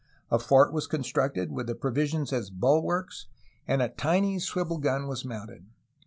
A 0.31 0.39
fort 0.39 0.73
was 0.73 0.87
constructed, 0.87 1.51
with 1.51 1.67
the 1.67 1.75
provisions 1.75 2.33
as 2.33 2.49
bulwarks, 2.49 3.27
and 3.67 3.83
a 3.83 3.89
tiny 3.89 4.39
swivel 4.39 4.79
gun 4.79 5.07
was 5.07 5.23
mounted. 5.23 5.67